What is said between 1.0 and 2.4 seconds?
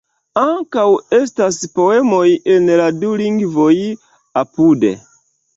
estas poemoj